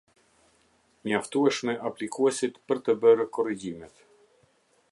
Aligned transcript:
Mjaftueshme 1.07 1.75
aplikuesit 1.89 2.57
për 2.71 2.81
të 2.87 2.95
bërë 3.05 3.29
korrigjimet. 3.39 4.01